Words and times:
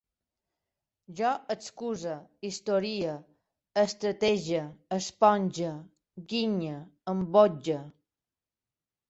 Jo 1.17 1.33
excuse, 1.55 2.15
historie, 2.49 3.11
estretege, 3.83 4.63
esponge, 4.99 5.75
guinye, 6.33 6.75
embotge 7.15 7.79